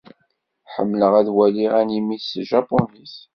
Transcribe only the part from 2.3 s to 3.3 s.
tjapunit.